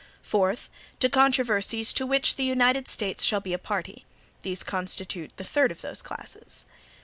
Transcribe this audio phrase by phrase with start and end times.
[0.23, 0.71] Fourth.
[0.99, 4.03] To controversies to which the United States shall be a party.
[4.41, 6.65] These constitute the third of those classes.